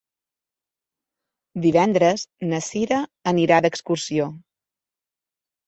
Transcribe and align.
Divendres 1.65 2.25
na 2.47 2.63
Cira 2.69 2.99
anirà 3.35 3.63
d'excursió. 3.69 4.29